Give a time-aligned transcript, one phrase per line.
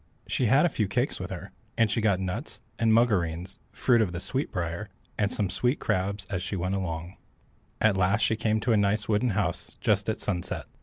[0.25, 4.13] She had a few cakes with her, and she got nuts, and mugoreens (fruit of
[4.13, 7.17] the sweet briar), and some sweet crabs, as she went along.
[7.79, 10.65] At last she came to a nice wooden house just at sunset.